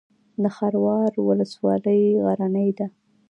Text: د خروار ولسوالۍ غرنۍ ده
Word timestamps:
د 0.41 0.43
خروار 0.55 1.11
ولسوالۍ 1.27 2.01
غرنۍ 2.25 2.69
ده 2.77 2.87